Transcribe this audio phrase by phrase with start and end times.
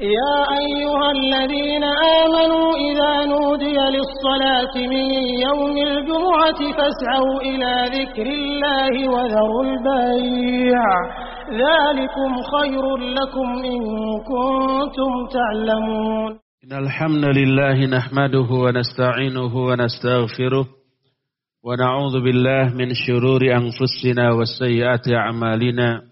[0.00, 1.84] يا أيها الذين
[2.22, 5.06] آمنوا إذا نودي للصلاة من
[5.46, 10.84] يوم الجمعة فاسعوا إلى ذكر الله وذروا البيع.
[11.52, 13.80] ذلكم خير لكم إن
[14.30, 16.30] كنتم تعلمون.
[16.64, 20.66] إن الحمد لله نحمده ونستعينه ونستغفره
[21.64, 26.11] ونعوذ بالله من شرور أنفسنا وسيئات أعمالنا.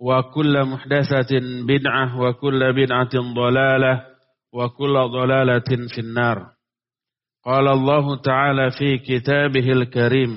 [0.00, 1.32] وكل محدثة
[1.68, 3.94] بدعة وكل بدعة ضلالة
[4.52, 6.38] وكل ضلالة في النار
[7.44, 10.32] قال الله تعالى في كتابه الكريم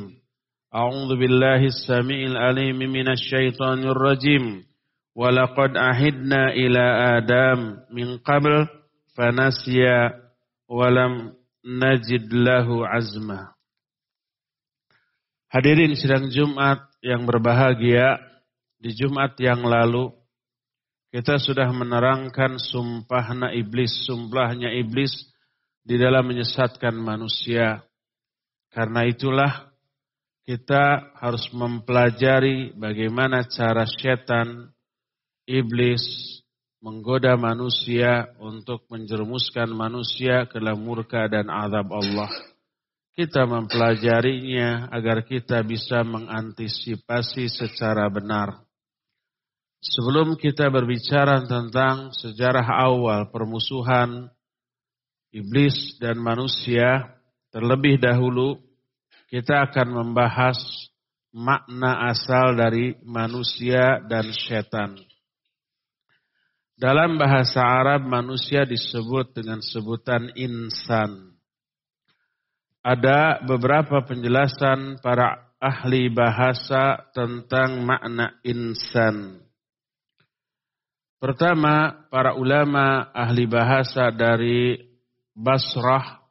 [0.75, 4.63] أعوذ بالله السميع العليم من الشيطان الرجيم
[5.15, 6.83] ولقد عهدنا إلى
[7.17, 7.59] آدم
[7.91, 8.67] من قبل
[9.17, 9.85] فنسي
[10.69, 11.33] ولم
[11.65, 13.55] نجد له عزما
[15.55, 18.19] Hadirin sidang Jumat yang berbahagia,
[18.80, 20.08] di Jumat yang lalu
[21.12, 25.12] kita sudah menerangkan sumpahnya iblis, sumpahnya iblis
[25.84, 27.82] di dalam menyesatkan manusia.
[28.70, 29.74] Karena itulah
[30.46, 34.70] kita harus mempelajari bagaimana cara setan,
[35.44, 36.02] iblis
[36.80, 42.30] menggoda manusia untuk menjerumuskan manusia ke dalam murka dan azab Allah.
[43.12, 48.69] Kita mempelajarinya agar kita bisa mengantisipasi secara benar.
[49.80, 54.28] Sebelum kita berbicara tentang sejarah awal permusuhan
[55.32, 57.16] iblis dan manusia,
[57.48, 58.60] terlebih dahulu
[59.32, 60.60] kita akan membahas
[61.32, 65.00] makna asal dari manusia dan setan.
[66.76, 71.40] Dalam bahasa Arab manusia disebut dengan sebutan insan.
[72.80, 79.49] Ada beberapa penjelasan para ahli bahasa tentang makna insan.
[81.20, 84.80] Pertama, para ulama ahli bahasa dari
[85.36, 86.24] Basrah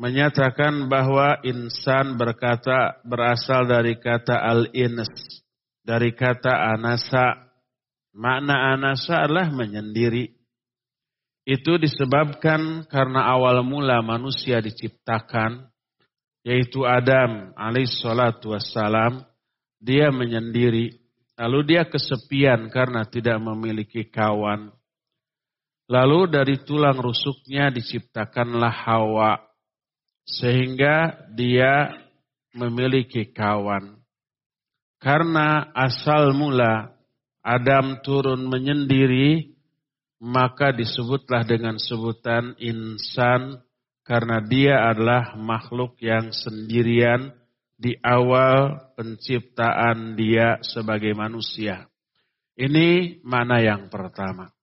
[0.00, 5.12] menyatakan bahwa insan berkata berasal dari kata al-ins,
[5.84, 7.52] dari kata anasa.
[8.16, 10.40] Makna anasa adalah menyendiri.
[11.44, 15.68] Itu disebabkan karena awal mula manusia diciptakan,
[16.48, 19.20] yaitu Adam alaihissalatu wassalam,
[19.84, 21.01] dia menyendiri.
[21.42, 24.70] Lalu dia kesepian karena tidak memiliki kawan.
[25.90, 29.42] Lalu dari tulang rusuknya diciptakanlah Hawa.
[30.22, 31.90] Sehingga dia
[32.54, 33.98] memiliki kawan.
[35.02, 36.94] Karena asal mula
[37.42, 39.50] Adam turun menyendiri,
[40.22, 43.58] maka disebutlah dengan sebutan insan
[44.06, 47.34] karena dia adalah makhluk yang sendirian
[47.82, 51.90] di awal penciptaan dia sebagai manusia.
[52.54, 54.54] Ini makna yang pertama.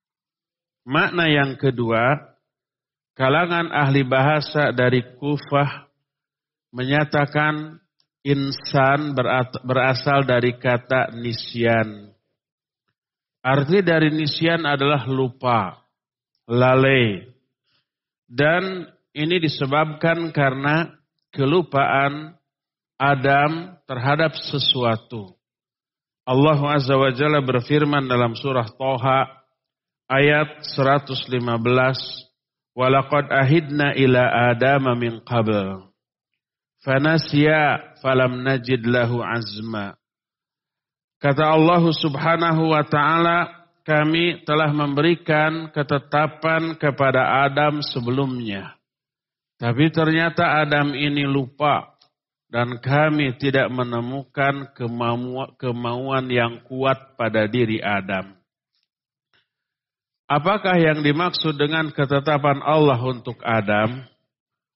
[0.88, 2.16] Makna yang kedua,
[3.19, 5.92] kalangan ahli bahasa dari Kufah
[6.71, 7.83] menyatakan
[8.24, 9.12] insan
[9.68, 12.15] berasal dari kata nisyan.
[13.44, 15.75] Arti dari nisyan adalah lupa,
[16.48, 17.27] lalai.
[18.24, 20.88] Dan ini disebabkan karena
[21.36, 22.38] kelupaan
[23.00, 25.31] Adam terhadap sesuatu.
[26.28, 29.25] Allah Azza wa Jalla berfirman dalam surah Toha
[30.12, 31.40] ayat 115
[32.78, 35.90] Walaqad ahidna ila Adam min qabl
[36.84, 39.96] fanasiya falam najid lahu azma.
[41.19, 43.51] Kata Allah Subhanahu wa taala,
[43.84, 48.80] kami telah memberikan ketetapan kepada Adam sebelumnya.
[49.60, 51.99] Tapi ternyata Adam ini lupa
[52.50, 54.74] dan kami tidak menemukan
[55.62, 58.34] kemauan yang kuat pada diri Adam.
[60.30, 64.06] Apakah yang dimaksud dengan ketetapan Allah untuk Adam?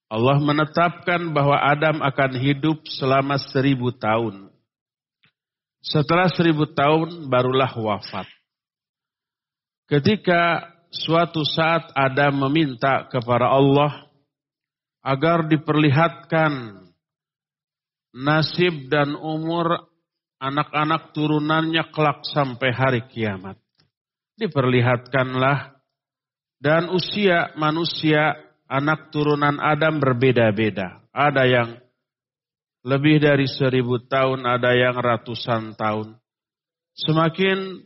[0.09, 4.53] Allah menetapkan bahwa Adam akan hidup selama seribu tahun.
[5.81, 8.29] Setelah seribu tahun barulah wafat.
[9.89, 14.05] Ketika suatu saat Adam meminta kepada Allah
[15.01, 16.82] agar diperlihatkan
[18.13, 19.89] nasib dan umur
[20.37, 23.57] anak-anak turunannya kelak sampai hari kiamat.
[24.37, 25.77] Diperlihatkanlah
[26.61, 28.37] dan usia manusia
[28.69, 31.03] anak turunan Adam berbeda-beda.
[31.13, 31.69] Ada yang
[32.83, 36.19] lebih dari seribu tahun, ada yang ratusan tahun.
[36.93, 37.79] Semakin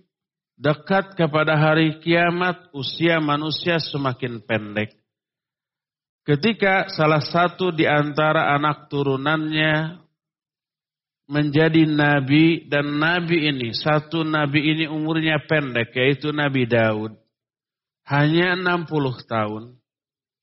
[0.58, 4.98] dekat kepada hari kiamat, usia manusia semakin pendek.
[6.28, 10.07] Ketika salah satu di antara anak turunannya
[11.28, 17.14] menjadi nabi dan nabi ini, satu nabi ini umurnya pendek yaitu Nabi Daud.
[18.08, 18.88] Hanya 60
[19.28, 19.64] tahun.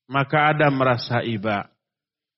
[0.05, 1.65] Maka Adam merasa iba.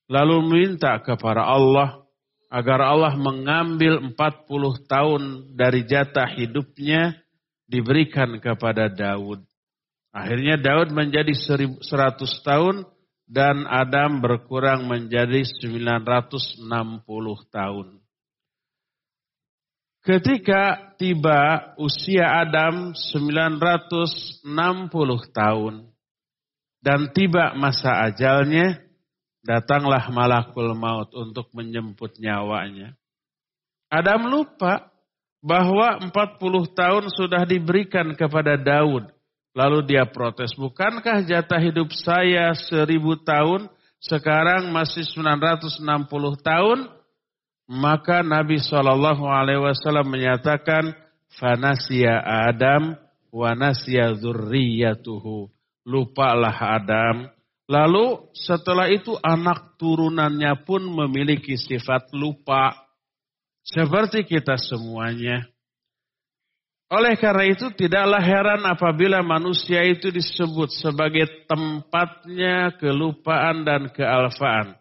[0.07, 2.07] Lalu minta kepada Allah
[2.47, 7.19] agar Allah mengambil 40 tahun dari jatah hidupnya
[7.67, 9.43] diberikan kepada Daud.
[10.15, 11.83] Akhirnya Daud menjadi 100
[12.47, 12.87] tahun
[13.27, 16.63] dan Adam berkurang menjadi 960
[17.51, 17.96] tahun.
[20.07, 24.47] Ketika tiba usia Adam 960
[25.35, 25.83] tahun
[26.79, 28.79] dan tiba masa ajalnya,
[29.43, 32.95] datanglah malakul maut untuk menjemput nyawanya.
[33.91, 34.87] Adam lupa
[35.43, 39.11] bahwa 40 tahun sudah diberikan kepada Daud
[39.57, 43.65] Lalu dia protes, bukankah jatah hidup saya seribu tahun,
[43.97, 45.81] sekarang masih 960
[46.45, 46.93] tahun?
[47.67, 50.95] Maka Nabi Shallallahu Alaihi Wasallam menyatakan,
[51.35, 52.95] Fanasia Adam,
[53.29, 55.51] wanasia zurriyatuhu.
[55.87, 57.31] Lupalah Adam.
[57.67, 62.75] Lalu setelah itu anak turunannya pun memiliki sifat lupa.
[63.63, 65.47] Seperti kita semuanya.
[66.87, 74.79] Oleh karena itu tidaklah heran apabila manusia itu disebut sebagai tempatnya kelupaan dan kealfaan.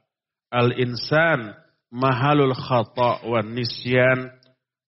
[0.55, 1.66] Al-insan
[1.97, 4.29] mahalul khata' wa nisyan.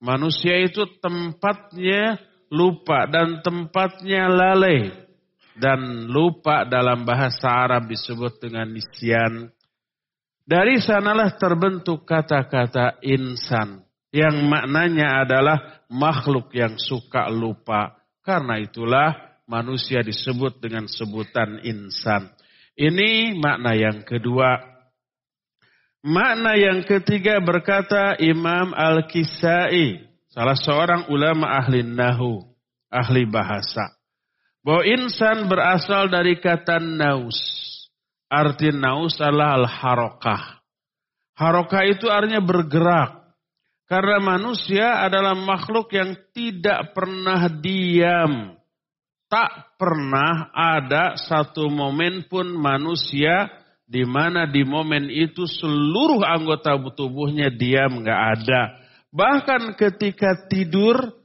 [0.04, 2.20] Manusia itu tempatnya
[2.52, 4.92] lupa dan tempatnya lalai.
[5.58, 9.50] Dan lupa dalam bahasa Arab disebut dengan nisyan.
[10.48, 13.82] Dari sanalah terbentuk kata-kata insan
[14.14, 17.98] yang maknanya adalah makhluk yang suka lupa.
[18.22, 22.32] Karena itulah manusia disebut dengan sebutan insan.
[22.78, 24.77] Ini makna yang kedua.
[26.06, 32.46] Makna yang ketiga berkata Imam Al-Kisai, salah seorang ulama ahli nahu,
[32.94, 33.98] ahli bahasa.
[34.62, 37.40] Bahwa insan berasal dari kata naus.
[38.28, 40.60] Arti naus adalah al-harokah.
[41.40, 43.32] Harokah itu artinya bergerak.
[43.88, 48.60] Karena manusia adalah makhluk yang tidak pernah diam.
[49.32, 53.48] Tak pernah ada satu momen pun manusia
[53.88, 58.62] di mana di momen itu seluruh anggota tubuhnya diam nggak ada.
[59.10, 61.16] Bahkan ketika tidur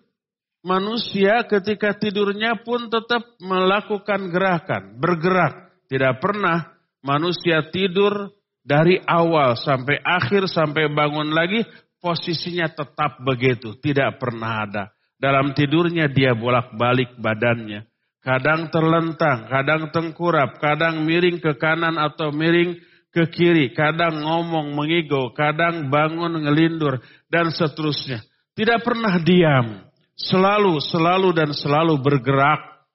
[0.62, 5.75] manusia ketika tidurnya pun tetap melakukan gerakan, bergerak.
[5.90, 6.73] Tidak pernah
[7.04, 8.33] manusia tidur
[8.64, 11.66] dari awal sampai akhir sampai bangun lagi
[12.00, 14.85] posisinya tetap begitu, tidak pernah ada.
[15.21, 17.91] Dalam tidurnya dia bolak-balik badannya.
[18.23, 22.79] Kadang terlentang, kadang tengkurap, kadang miring ke kanan atau miring
[23.11, 28.23] ke kiri, kadang ngomong mengigo, kadang bangun ngelindur, dan seterusnya.
[28.55, 29.83] Tidak pernah diam,
[30.14, 32.87] selalu, selalu dan selalu bergerak.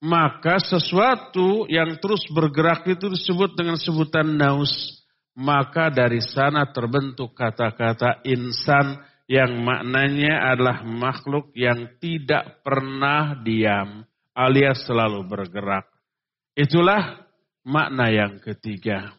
[0.00, 5.00] Maka sesuatu yang terus bergerak itu disebut dengan sebutan naus
[5.40, 9.00] maka dari sana terbentuk kata-kata insan
[9.30, 14.02] yang maknanya adalah makhluk yang tidak pernah diam
[14.40, 15.84] alias selalu bergerak.
[16.56, 17.24] Itulah
[17.64, 19.12] makna yang ketiga.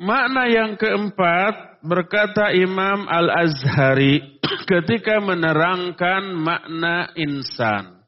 [0.00, 4.40] Makna yang keempat berkata Imam Al-Azhari
[4.70, 8.00] ketika menerangkan makna insan.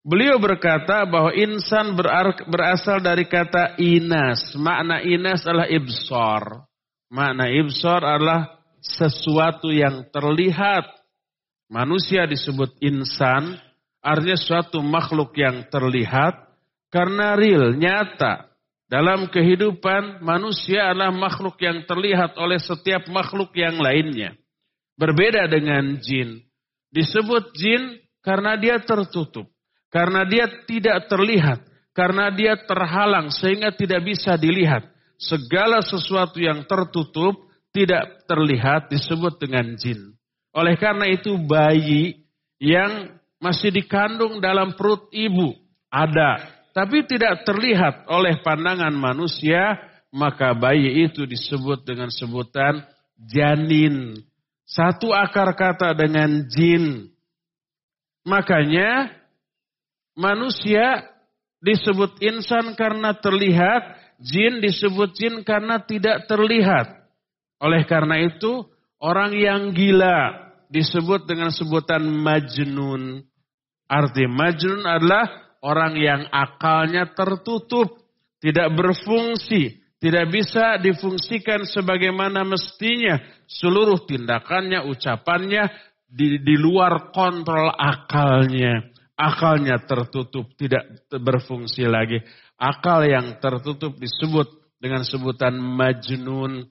[0.00, 1.94] Beliau berkata bahwa insan
[2.48, 4.56] berasal dari kata inas.
[4.58, 6.66] Makna inas adalah ibsor.
[7.12, 10.88] Makna ibsor adalah sesuatu yang terlihat.
[11.70, 13.54] Manusia disebut insan,
[14.00, 16.50] artinya suatu makhluk yang terlihat
[16.90, 18.50] karena real, nyata.
[18.90, 24.34] Dalam kehidupan manusia adalah makhluk yang terlihat oleh setiap makhluk yang lainnya.
[24.98, 26.42] Berbeda dengan jin.
[26.90, 29.46] Disebut jin karena dia tertutup.
[29.94, 31.62] Karena dia tidak terlihat.
[31.94, 34.90] Karena dia terhalang sehingga tidak bisa dilihat.
[35.22, 40.18] Segala sesuatu yang tertutup tidak terlihat disebut dengan jin.
[40.50, 42.26] Oleh karena itu bayi
[42.58, 45.56] yang masih dikandung dalam perut ibu
[45.90, 46.38] ada,
[46.70, 49.80] tapi tidak terlihat oleh pandangan manusia,
[50.14, 52.84] maka bayi itu disebut dengan sebutan
[53.18, 54.20] janin.
[54.68, 57.10] Satu akar kata dengan jin.
[58.22, 59.10] Makanya
[60.14, 61.10] manusia
[61.58, 67.10] disebut insan karena terlihat, jin disebut jin karena tidak terlihat.
[67.58, 68.64] Oleh karena itu,
[69.02, 73.26] orang yang gila disebut dengan sebutan majnun.
[73.90, 77.90] Arti majnun adalah orang yang akalnya tertutup,
[78.38, 83.18] tidak berfungsi, tidak bisa difungsikan sebagaimana mestinya.
[83.50, 85.66] Seluruh tindakannya, ucapannya
[86.06, 88.94] di, di luar kontrol akalnya.
[89.18, 92.22] Akalnya tertutup, tidak berfungsi lagi.
[92.56, 94.48] Akal yang tertutup disebut
[94.80, 96.64] dengan sebutan majnun.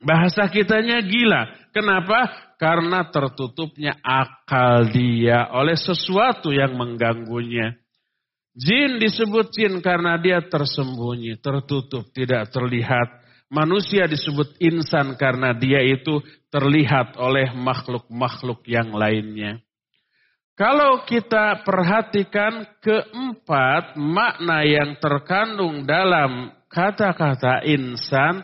[0.00, 1.72] Bahasa kitanya gila.
[1.74, 2.45] Kenapa?
[2.56, 7.76] Karena tertutupnya akal dia oleh sesuatu yang mengganggunya.
[8.56, 13.20] Jin disebut jin karena dia tersembunyi, tertutup, tidak terlihat.
[13.52, 19.60] Manusia disebut insan karena dia itu terlihat oleh makhluk-makhluk yang lainnya.
[20.56, 28.40] Kalau kita perhatikan keempat makna yang terkandung dalam kata-kata insan,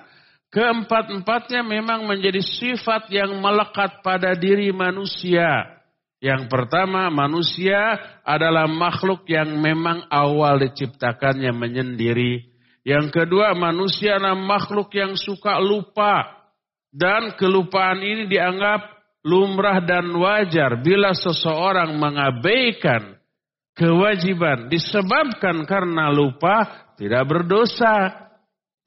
[0.53, 5.81] Keempat-empatnya memang menjadi sifat yang melekat pada diri manusia.
[6.21, 12.53] Yang pertama, manusia adalah makhluk yang memang awal diciptakannya menyendiri.
[12.85, 16.45] Yang kedua, manusia adalah makhluk yang suka lupa.
[16.93, 18.93] Dan kelupaan ini dianggap
[19.25, 23.17] lumrah dan wajar bila seseorang mengabaikan
[23.73, 26.69] kewajiban disebabkan karena lupa
[27.01, 28.22] tidak berdosa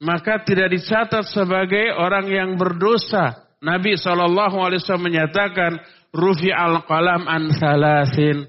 [0.02, 3.48] maka tidak dicatat sebagai orang yang berdosa.
[3.64, 5.80] Nabi SAW menyatakan,
[6.12, 8.48] Rufi al-qalam an salasin.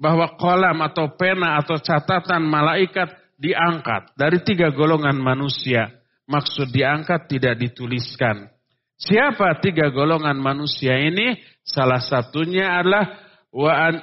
[0.00, 5.92] Bahwa kolam atau pena atau catatan malaikat diangkat dari tiga golongan manusia.
[6.24, 8.48] Maksud diangkat tidak dituliskan.
[8.96, 11.36] Siapa tiga golongan manusia ini?
[11.64, 13.12] Salah satunya adalah
[13.52, 13.94] wa, an,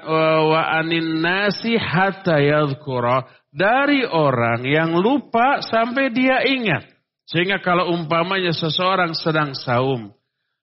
[0.48, 6.88] wa anin nasi hatta yadhkura dari orang yang lupa sampai dia ingat.
[7.28, 10.16] Sehingga kalau umpamanya seseorang sedang saum,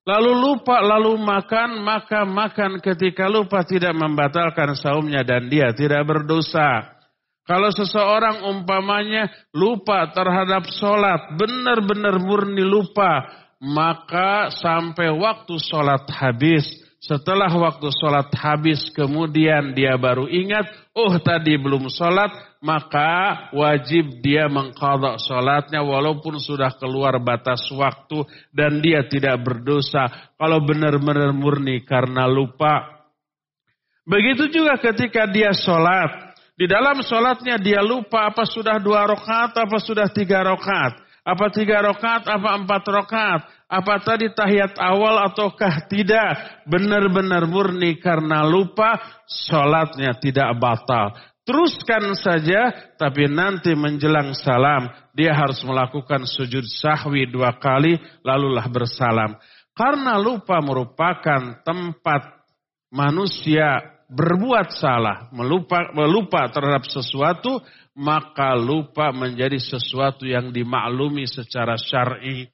[0.08, 6.94] lalu lupa lalu makan, maka makan ketika lupa tidak membatalkan saumnya dan dia tidak berdosa.
[7.44, 13.28] Kalau seseorang umpamanya lupa terhadap sholat, benar-benar murni lupa,
[13.60, 16.64] maka sampai waktu sholat habis,
[17.04, 22.32] setelah waktu sholat habis kemudian dia baru ingat, oh tadi belum sholat,
[22.64, 28.24] maka wajib dia mengkodok sholatnya walaupun sudah keluar batas waktu
[28.56, 30.32] dan dia tidak berdosa.
[30.40, 33.04] Kalau benar-benar murni karena lupa.
[34.08, 36.32] Begitu juga ketika dia sholat.
[36.56, 41.04] Di dalam sholatnya dia lupa apa sudah dua rakaat, apa sudah tiga rakaat.
[41.20, 43.40] Apa tiga rakaat, apa empat rakaat.
[43.68, 46.64] Apa tadi tahiyat awal ataukah tidak?
[46.64, 48.96] Benar-benar murni karena lupa,
[49.28, 51.33] sholatnya tidak batal.
[51.44, 59.36] Teruskan saja, tapi nanti menjelang salam, dia harus melakukan sujud sahwi dua kali, lalulah bersalam.
[59.76, 62.48] Karena lupa merupakan tempat
[62.88, 67.60] manusia berbuat salah, melupa, melupa terhadap sesuatu,
[67.92, 72.48] maka lupa menjadi sesuatu yang dimaklumi secara syar'i.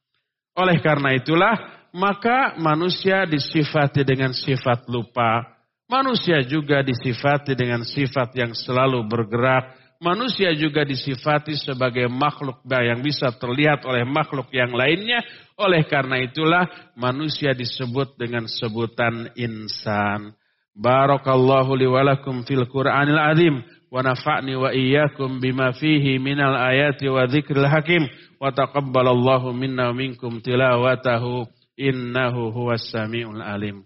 [0.59, 1.55] Oleh karena itulah,
[1.95, 5.60] maka manusia disifati dengan sifat lupa.
[5.91, 9.75] Manusia juga disifati dengan sifat yang selalu bergerak.
[9.99, 15.19] Manusia juga disifati sebagai makhluk yang bisa terlihat oleh makhluk yang lainnya.
[15.59, 20.31] Oleh karena itulah manusia disebut dengan sebutan insan.
[20.79, 23.59] Barakallahu liwalakum fil Qur'anil azim.
[23.91, 28.07] Wa nafa'ni wa iyyakum bima fihi minal ayati wa dzikril hakim
[28.39, 33.83] wa taqabbalallahu minna minkum tilawatahu innahu huwas samiul alim.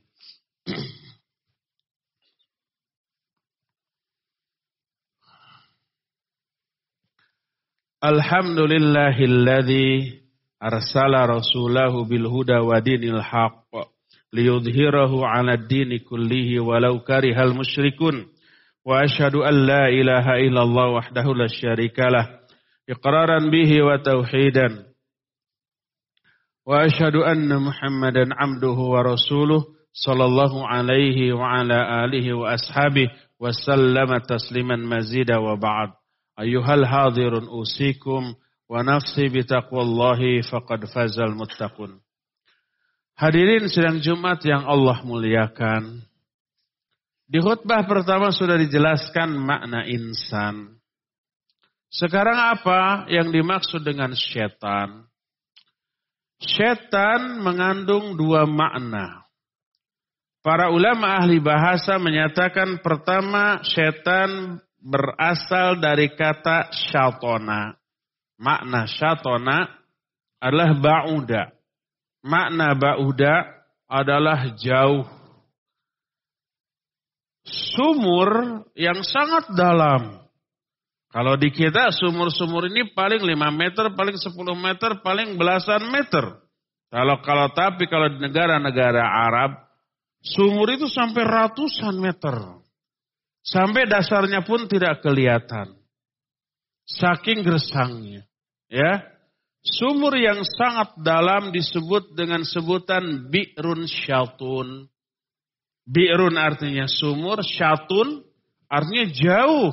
[8.05, 10.21] الحمد لله الذي
[10.63, 13.65] أرسل رسوله بالهدى ودين الحق
[14.33, 18.27] ليظهره على الدين كله ولو كره المشركون
[18.87, 22.29] وأشهد أن لا إله إلا الله وحده لا شريك له
[22.91, 24.69] إقرارا به وتوحيدا
[26.67, 33.09] وأشهد أن محمدا عبده ورسوله صلى الله عليه وعلى آله وأصحابه
[33.41, 35.89] وسلم تسليما مزيدا وبعد
[36.39, 38.35] ayyuhal hadirun usikum
[38.69, 42.01] wa nafsi bitaqwallahi faqad fazal muttaqun.
[43.15, 46.03] Hadirin sidang Jumat yang Allah muliakan.
[47.31, 50.77] Di khutbah pertama sudah dijelaskan makna insan.
[51.95, 55.07] Sekarang apa yang dimaksud dengan setan?
[56.43, 59.23] Setan mengandung dua makna.
[60.45, 67.73] Para ulama ahli bahasa menyatakan pertama setan berasal dari kata syatona.
[68.37, 69.65] Makna syatona
[70.37, 71.43] adalah ba'uda.
[72.29, 73.35] Makna ba'uda
[73.89, 75.09] adalah jauh.
[77.45, 80.21] Sumur yang sangat dalam.
[81.13, 86.43] Kalau di kita sumur-sumur ini paling 5 meter, paling 10 meter, paling belasan meter.
[86.91, 89.63] Kalau kalau tapi kalau di negara-negara Arab,
[90.25, 92.64] sumur itu sampai ratusan meter.
[93.45, 95.77] Sampai dasarnya pun tidak kelihatan.
[96.89, 98.25] Saking gersangnya.
[98.73, 99.05] Ya.
[99.65, 104.89] Sumur yang sangat dalam disebut dengan sebutan bi'run syatun.
[105.85, 108.25] Bi'run artinya sumur, syatun
[108.69, 109.73] artinya jauh.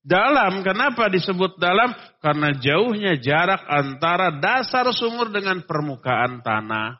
[0.00, 1.92] Dalam, kenapa disebut dalam?
[2.24, 6.96] Karena jauhnya jarak antara dasar sumur dengan permukaan tanah.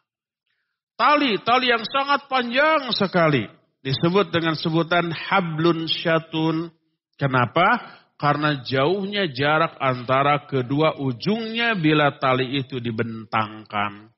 [0.93, 3.58] Tali, tali yang sangat panjang sekali.
[3.83, 6.75] Disebut dengan sebutan hablun syatun.
[7.15, 7.99] Kenapa?
[8.19, 14.11] Karena jauhnya jarak antara kedua ujungnya bila tali itu dibentangkan.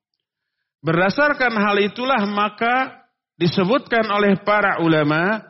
[0.80, 3.04] Berdasarkan hal itulah maka
[3.36, 5.44] disebutkan oleh para ulama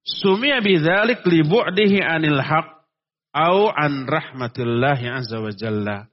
[0.00, 2.80] sumia bidzalik li bu'dihi anil haq
[3.36, 6.08] au an rahmatillahi azza wa jalla.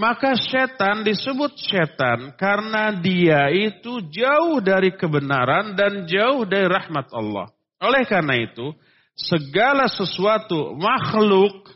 [0.00, 7.52] Maka setan disebut setan karena dia itu jauh dari kebenaran dan jauh dari rahmat Allah.
[7.84, 8.72] Oleh karena itu,
[9.12, 11.68] segala sesuatu makhluk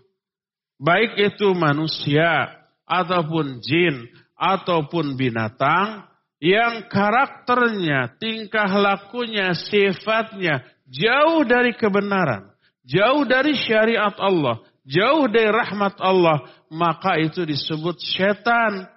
[0.80, 2.48] baik itu manusia
[2.88, 4.08] ataupun jin
[4.40, 6.08] ataupun binatang
[6.40, 12.52] yang karakternya, tingkah lakunya, sifatnya jauh dari kebenaran,
[12.88, 18.88] jauh dari syariat Allah, jauh dari rahmat Allah, maka itu disebut setan.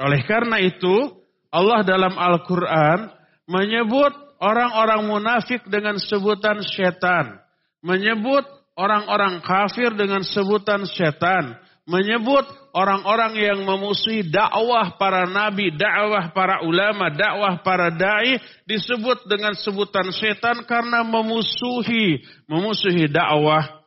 [0.00, 1.20] Oleh karena itu,
[1.52, 3.12] Allah dalam Al-Quran
[3.44, 7.40] menyebut orang-orang munafik dengan sebutan setan
[7.80, 8.44] menyebut
[8.76, 11.56] orang-orang kafir dengan sebutan setan,
[11.88, 12.44] menyebut
[12.76, 20.12] orang-orang yang memusuhi dakwah para nabi, dakwah para ulama, dakwah para dai disebut dengan sebutan
[20.14, 23.79] setan karena memusuhi, memusuhi dakwah.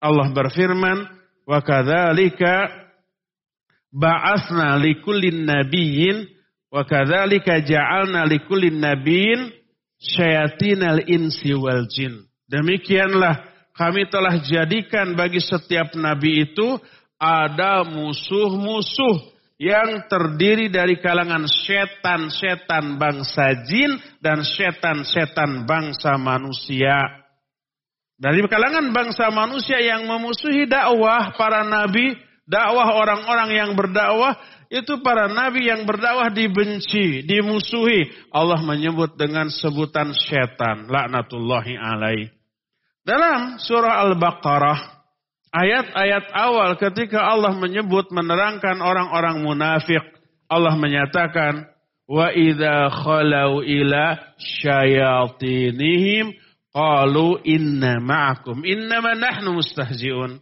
[0.00, 1.04] Allah berfirman,
[1.44, 2.72] "Wa kadzalika
[3.92, 6.24] ba'atsna likullin nabiyyin
[6.72, 9.52] wa kadzalika ja'alna likullin nabiyyin
[10.00, 13.44] syayatinal insi wal jin." Demikianlah
[13.76, 16.80] kami telah jadikan bagi setiap nabi itu
[17.20, 19.20] ada musuh-musuh
[19.60, 27.19] yang terdiri dari kalangan setan-setan bangsa jin dan setan-setan bangsa manusia.
[28.20, 34.36] Dari kalangan bangsa manusia yang memusuhi dakwah para nabi, dakwah orang-orang yang berdakwah,
[34.68, 38.12] itu para nabi yang berdakwah dibenci, dimusuhi.
[38.28, 42.28] Allah menyebut dengan sebutan setan, laknatullahi alaih.
[43.08, 45.00] Dalam surah Al-Baqarah,
[45.56, 50.04] ayat-ayat awal ketika Allah menyebut menerangkan orang-orang munafik,
[50.44, 51.72] Allah menyatakan,
[52.04, 56.36] Wa idha khalau ila syayatinihim
[56.70, 60.38] qalu inna ma'akum innama nahnu mustahzi'un.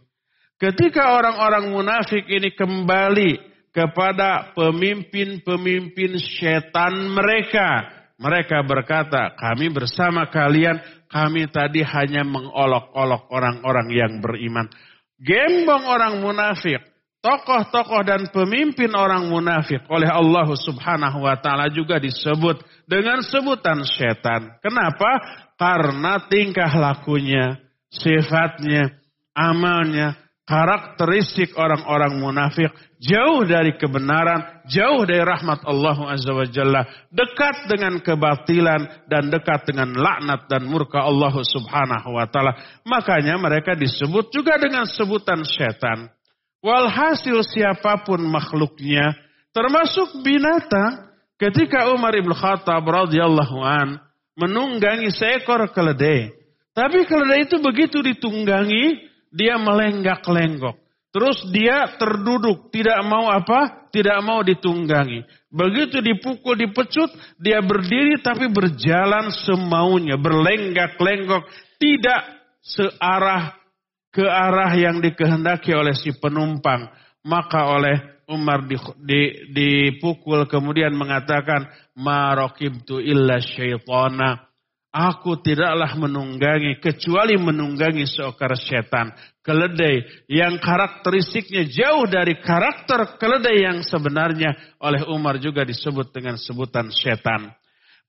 [0.59, 3.31] Ketika orang-orang munafik ini kembali
[3.71, 7.87] kepada pemimpin-pemimpin setan mereka,
[8.19, 14.67] mereka berkata, kami bersama kalian kami tadi hanya mengolok-olok orang-orang yang beriman.
[15.15, 16.83] Gembong orang munafik.
[17.19, 24.55] Tokoh-tokoh dan pemimpin orang munafik oleh Allah subhanahu wa ta'ala juga disebut dengan sebutan setan.
[24.63, 25.19] Kenapa?
[25.59, 27.59] Karena tingkah lakunya,
[27.91, 28.95] sifatnya,
[29.35, 30.15] amalnya,
[30.47, 32.71] karakteristik orang-orang munafik
[33.03, 39.67] jauh dari kebenaran, jauh dari rahmat Allah Azza wa Jalla, dekat dengan kebatilan dan dekat
[39.69, 42.81] dengan laknat dan murka Allah Subhanahu wa taala.
[42.87, 46.15] Makanya mereka disebut juga dengan sebutan setan.
[46.59, 49.15] Walhasil siapa pun makhluknya,
[49.49, 51.09] Termasuk binatang
[51.41, 53.97] ketika Umar ibn Khattab radhiyallahu an
[54.37, 56.31] menunggangi seekor keledai.
[56.71, 60.79] Tapi keledai itu begitu ditunggangi, dia melenggak-lenggok.
[61.11, 63.89] Terus dia terduduk, tidak mau apa?
[63.91, 65.27] Tidak mau ditunggangi.
[65.51, 67.09] Begitu dipukul, dipecut,
[67.41, 71.49] dia berdiri tapi berjalan semaunya, berlenggak-lenggok,
[71.81, 72.21] tidak
[72.63, 73.58] searah
[74.09, 76.89] ke arah yang dikehendaki oleh si penumpang.
[77.25, 77.97] Maka oleh
[78.29, 78.65] Umar
[79.49, 84.49] dipukul kemudian mengatakan, Ma raqibtu illa syaitana.
[84.89, 89.13] Aku tidaklah menunggangi kecuali menunggangi seekor setan.
[89.45, 96.89] Keledai yang karakteristiknya jauh dari karakter keledai yang sebenarnya oleh Umar juga disebut dengan sebutan
[96.89, 97.53] setan.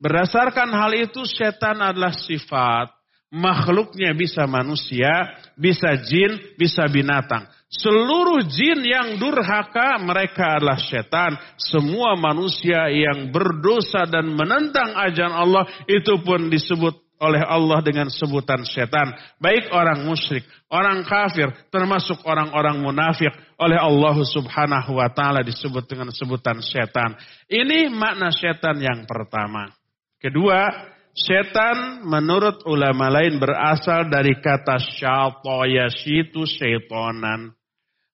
[0.00, 2.88] Berdasarkan hal itu setan adalah sifat
[3.30, 7.46] makhluknya bisa manusia, bisa jin, bisa binatang.
[7.70, 11.38] Seluruh jin yang durhaka mereka adalah setan.
[11.54, 18.66] Semua manusia yang berdosa dan menentang ajaran Allah itu pun disebut oleh Allah dengan sebutan
[18.66, 19.14] setan.
[19.38, 26.10] Baik orang musyrik, orang kafir, termasuk orang-orang munafik oleh Allah subhanahu wa ta'ala disebut dengan
[26.10, 27.14] sebutan setan.
[27.46, 29.68] Ini makna setan yang pertama.
[30.16, 37.54] Kedua, setan menurut ulama lain berasal dari kata syato yasitu syetonan.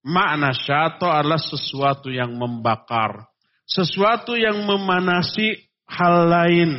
[0.06, 3.26] Makna syato adalah sesuatu yang membakar.
[3.66, 5.58] Sesuatu yang memanasi
[5.90, 6.70] hal lain.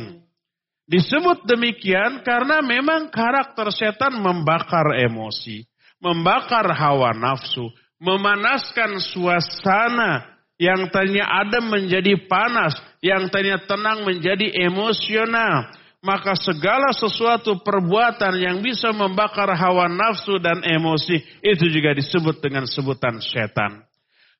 [0.88, 5.68] Disebut demikian karena memang karakter setan membakar emosi.
[6.00, 7.68] Membakar hawa nafsu.
[8.00, 10.24] Memanaskan suasana
[10.56, 12.72] yang tadinya adem menjadi panas.
[13.04, 20.62] Yang tadinya tenang menjadi emosional maka segala sesuatu perbuatan yang bisa membakar hawa nafsu dan
[20.62, 23.82] emosi itu juga disebut dengan sebutan setan.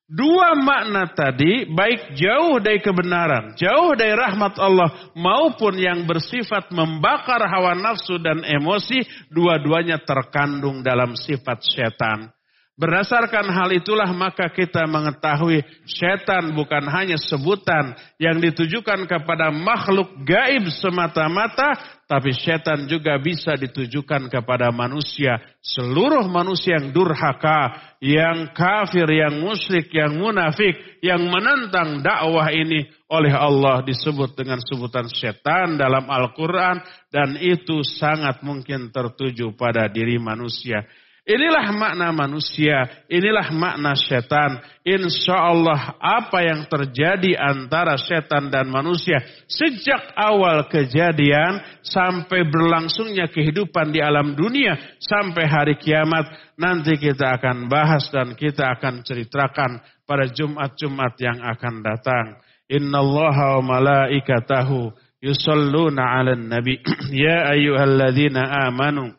[0.09, 7.45] Dua makna tadi baik jauh dari kebenaran, jauh dari rahmat Allah maupun yang bersifat membakar
[7.45, 12.33] hawa nafsu dan emosi, dua-duanya terkandung dalam sifat setan.
[12.79, 20.63] Berdasarkan hal itulah maka kita mengetahui setan bukan hanya sebutan yang ditujukan kepada makhluk gaib
[20.71, 21.75] semata-mata,
[22.07, 25.43] tapi setan juga bisa ditujukan kepada manusia.
[25.59, 33.35] Seluruh manusia yang durhaka, yang kafir, yang musyrik, yang munafik, yang menentang dakwah ini oleh
[33.35, 36.79] Allah disebut dengan sebutan setan dalam Al-Quran
[37.11, 40.87] dan itu sangat mungkin tertuju pada diri manusia.
[41.29, 44.65] Inilah makna manusia, inilah makna setan.
[44.81, 53.93] Insya Allah apa yang terjadi antara setan dan manusia sejak awal kejadian sampai berlangsungnya kehidupan
[53.93, 60.25] di alam dunia sampai hari kiamat nanti kita akan bahas dan kita akan ceritakan pada
[60.33, 62.41] Jumat-Jumat yang akan datang.
[62.73, 66.81] Inna Allah wa malaikatahu yusalluna ala nabi
[67.13, 69.18] ya ayyuhalladzina amanu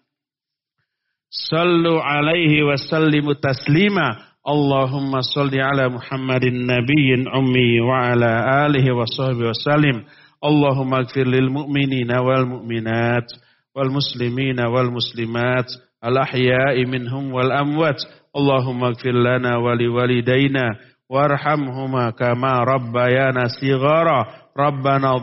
[1.30, 4.16] Sallu alaihi wa sallimu taslima.
[4.44, 10.02] Allahumma salli ala Muhammadin nabiyyin ummi wa ala alihi wa sahbihi wa.
[10.42, 13.30] Allahumma agfir lil mu'minina wal mu'minat
[13.76, 15.70] wal muslimina wal muslimat
[16.02, 18.02] al ahya'i minhum wal amwat.
[18.34, 24.49] Allahumma agfir lana wa li walidayna warhamhuma kama rabbayana sighara.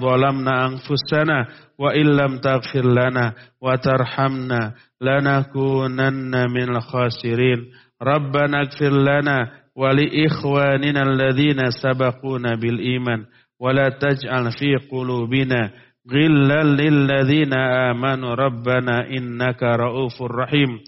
[0.02, 1.48] Zalamna anfusana
[1.78, 7.60] wa illam taghfir lana wa tarhamna لنكونن من الخاسرين.
[8.04, 9.38] ربنا اغفر لنا
[9.76, 13.26] ولإخواننا الذين سبقونا بالإيمان
[13.62, 15.72] ولا تجعل في قلوبنا
[16.14, 18.36] غلا للذين آمنوا.
[18.36, 20.80] ربنا إنك رؤوف رحيم.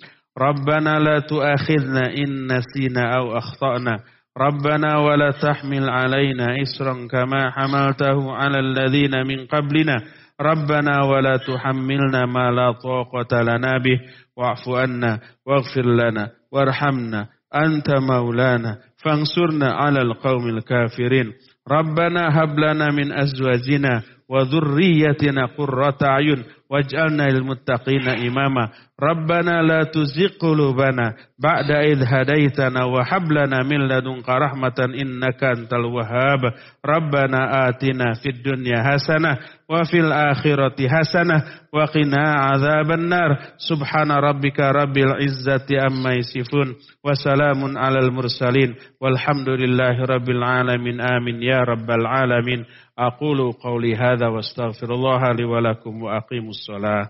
[0.42, 4.00] ربنا لا تؤاخذنا إن نسينا أو أخطأنا.
[4.38, 10.02] ربنا ولا تحمل علينا إسرا كما حملته على الذين من قبلنا.
[10.42, 14.00] ربنا ولا تحملنا ما لا طاقة لنا به.
[14.38, 17.28] واعف عنا واغفر لنا وارحمنا.
[17.56, 21.34] أنت مولانا فانصرنا على القوم الكافرين.
[21.72, 26.44] ربنا هب لنا من أزواجنا وذريتنا قرة أعين.
[26.70, 28.70] واجعلنا للمتقين إماما.
[29.04, 36.42] ربنا لا تزغ قلوبنا بعد إذ هديتنا وهب لنا من لدنك رحمة إنك أنت الوهاب.
[36.86, 39.38] ربنا آتنا في الدنيا حسنة
[39.70, 43.38] وفي الآخرة حسنة وقنا عذاب النار.
[43.58, 51.02] سبحان ربك رب العزة أما يصفون وسلام على المرسلين والحمد لله رب العالمين.
[51.02, 52.66] آمين يا رب العالمين.
[53.08, 57.10] أقول قولي هذا واستغفر الله لي ولكم وأقيموا الصلاة.